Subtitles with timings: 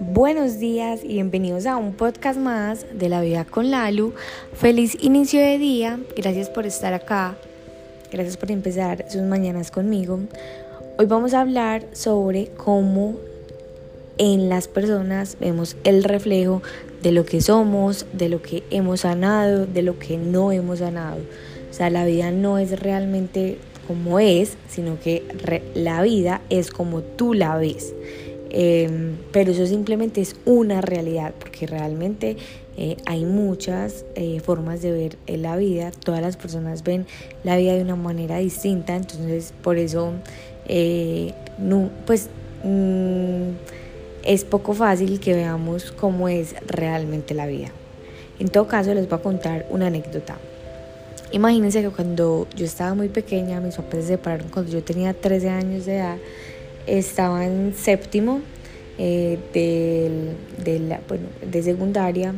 [0.00, 4.12] Buenos días y bienvenidos a un podcast más de la vida con Lalu.
[4.54, 7.36] Feliz inicio de día, gracias por estar acá,
[8.10, 10.20] gracias por empezar sus mañanas conmigo.
[10.98, 13.16] Hoy vamos a hablar sobre cómo
[14.18, 16.62] en las personas vemos el reflejo
[17.02, 21.18] de lo que somos, de lo que hemos sanado, de lo que no hemos sanado.
[21.70, 23.58] O sea, la vida no es realmente
[23.90, 25.24] como es, sino que
[25.74, 27.92] la vida es como tú la ves.
[28.50, 32.36] Em, pero eso simplemente es una realidad, porque realmente
[32.76, 37.04] eh, hay muchas eh, formas de ver la vida, todas las personas ven
[37.42, 40.12] la vida de una manera distinta, entonces por eso,
[40.68, 42.30] eh, no, pues
[42.62, 43.48] mm,
[44.24, 47.72] es poco fácil que veamos cómo es realmente la vida.
[48.38, 50.38] En todo caso, les voy a contar una anécdota.
[51.32, 55.48] Imagínense que cuando yo estaba muy pequeña, mis papás se separaron cuando yo tenía 13
[55.48, 56.16] años de edad
[56.86, 58.40] estaba en séptimo
[58.98, 59.38] eh,
[60.64, 62.34] de, la, bueno, de secundaria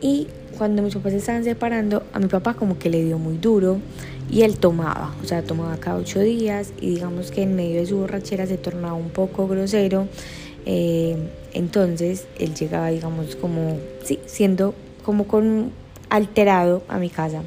[0.00, 3.36] y cuando mis papás se estaban separando, a mi papá como que le dio muy
[3.38, 3.78] duro
[4.30, 7.86] y él tomaba, o sea, tomaba cada ocho días y digamos que en medio de
[7.86, 10.06] su borrachera se tornaba un poco grosero.
[10.66, 11.16] Eh,
[11.54, 14.74] entonces él llegaba, digamos, como, sí, siendo
[15.04, 15.72] como con
[16.10, 17.42] alterado a mi casa,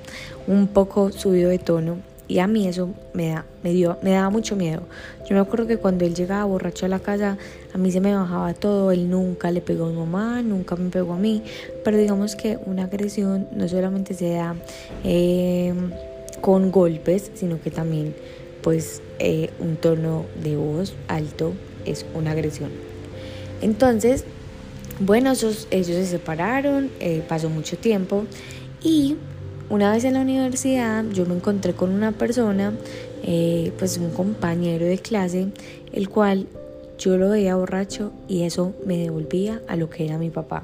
[0.48, 4.30] un poco subido de tono y a mí eso me, da, me, dio, me daba
[4.30, 4.84] mucho miedo.
[5.28, 7.38] Yo me acuerdo que cuando él llegaba borracho a la casa,
[7.74, 8.94] a mí se me bajaba todo.
[8.94, 11.44] Él nunca le pegó a mi mamá, nunca me pegó a mí.
[11.84, 14.56] Pero digamos que una agresión no solamente se da
[15.04, 15.74] eh,
[16.40, 18.16] con golpes, sino que también
[18.64, 21.52] pues eh, un tono de voz alto
[21.84, 22.70] es una agresión.
[23.62, 24.24] Entonces,
[25.02, 28.26] bueno, ellos, ellos se separaron, eh, pasó mucho tiempo
[28.84, 29.16] y
[29.70, 32.74] una vez en la universidad yo me encontré con una persona,
[33.24, 35.48] eh, pues un compañero de clase,
[35.92, 36.48] el cual
[37.00, 40.64] yo lo veía borracho y eso me devolvía a lo que era mi papá.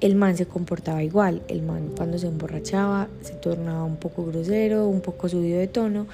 [0.00, 4.88] El man se comportaba igual, el man cuando se emborrachaba se tornaba un poco grosero,
[4.88, 6.06] un poco subido de tono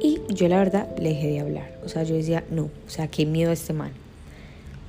[0.00, 3.08] y yo la verdad le dejé de hablar, o sea, yo decía, no, o sea,
[3.08, 4.05] qué miedo a este man.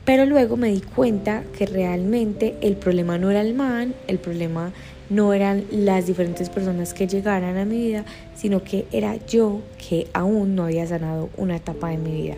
[0.07, 4.71] Pero luego me di cuenta que realmente el problema no era el man, el problema
[5.09, 9.59] no eran las diferentes personas que llegaran a mi vida, sino que era yo
[9.89, 12.35] que aún no había sanado una etapa de mi vida.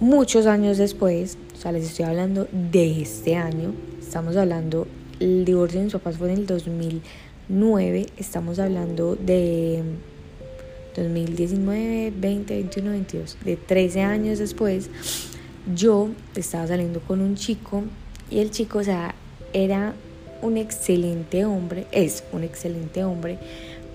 [0.00, 4.86] Muchos años después, o sea, les estoy hablando de este año, estamos hablando,
[5.20, 9.82] el divorcio de mis papás fue en el 2009, estamos hablando de
[10.96, 14.88] 2019, 20, 21, 22, de 13 años después,
[15.72, 17.84] yo estaba saliendo con un chico
[18.30, 19.14] y el chico, o sea,
[19.52, 19.94] era
[20.42, 23.38] un excelente hombre, es un excelente hombre,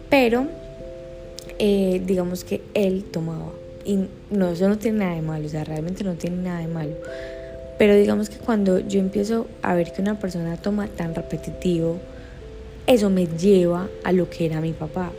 [0.09, 0.47] pero
[1.59, 3.52] eh, digamos que él tomaba.
[3.85, 6.68] Y no, eso no tiene nada de malo, o sea, realmente no tiene nada de
[6.68, 6.96] malo.
[7.78, 11.97] Pero digamos que cuando yo empiezo a ver que una persona toma tan repetitivo,
[12.88, 15.12] eso me lleva a lo que era mi papá.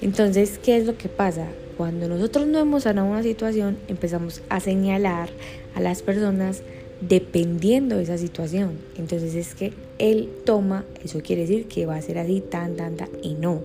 [0.00, 1.46] Entonces, ¿qué es lo que pasa?
[1.76, 5.30] Cuando nosotros no hemos sanado una situación, empezamos a señalar
[5.74, 6.62] a las personas
[7.00, 8.78] dependiendo de esa situación.
[8.96, 12.96] Entonces es que él toma, eso quiere decir que va a ser así, tan, tan,
[12.96, 13.62] tan, y no.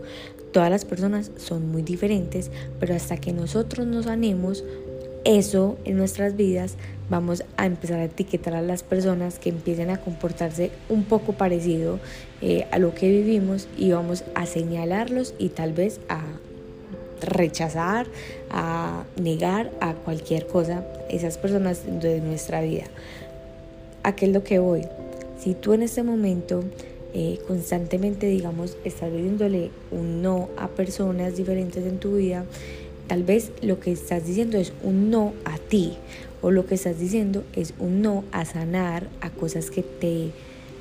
[0.52, 4.64] Todas las personas son muy diferentes, pero hasta que nosotros nos sanemos,
[5.24, 6.76] eso en nuestras vidas
[7.10, 12.00] vamos a empezar a etiquetar a las personas que empiecen a comportarse un poco parecido
[12.42, 16.22] eh, a lo que vivimos y vamos a señalarlos y tal vez a
[17.22, 18.08] rechazar,
[18.50, 22.86] a negar a cualquier cosa esas personas de nuestra vida.
[24.04, 24.84] ¿A qué es lo que voy?
[25.40, 26.64] Si tú en este momento
[27.14, 32.46] eh, constantemente, digamos, estás diciéndole un no a personas diferentes en tu vida,
[33.08, 35.94] tal vez lo que estás diciendo es un no a ti
[36.42, 40.32] o lo que estás diciendo es un no a sanar a cosas que te,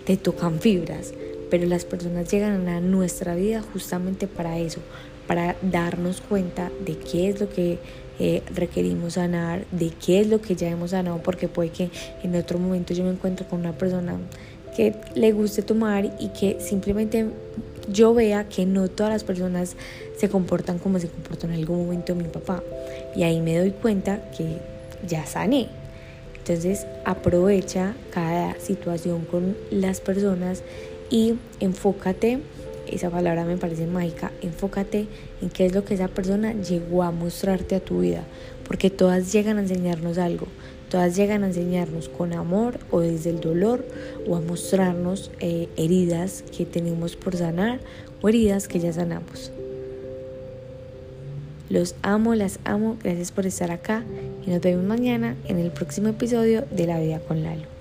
[0.04, 1.14] te tocan fibras.
[1.50, 4.80] Pero las personas llegan a nuestra vida justamente para eso,
[5.26, 7.78] para darnos cuenta de qué es lo que
[8.18, 11.90] eh, requerimos sanar, de qué es lo que ya hemos sanado, porque puede que
[12.22, 14.16] en otro momento yo me encuentro con una persona
[14.76, 17.26] que le guste tomar y que simplemente
[17.88, 19.76] yo vea que no todas las personas
[20.16, 22.62] se comportan como se comportó en algún momento mi papá.
[23.14, 24.58] Y ahí me doy cuenta que
[25.06, 25.68] ya sané.
[26.38, 30.62] Entonces aprovecha cada situación con las personas
[31.10, 32.40] y enfócate
[32.88, 35.06] esa palabra me parece mágica, enfócate
[35.42, 38.24] en qué es lo que esa persona llegó a mostrarte a tu vida,
[38.66, 40.46] porque todas llegan a enseñarnos algo,
[40.90, 43.84] todas llegan a enseñarnos con amor o desde el dolor
[44.28, 47.80] o a mostrarnos eh, heridas que tenemos por sanar
[48.22, 49.50] o heridas que ya sanamos.
[51.68, 52.96] Los amo, las amo.
[53.02, 54.04] Gracias por estar acá
[54.46, 57.75] y nos vemos mañana en el próximo episodio de La Vida con Lalo.